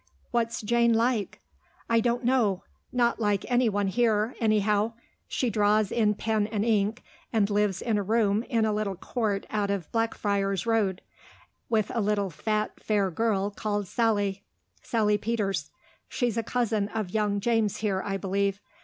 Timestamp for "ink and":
6.65-7.47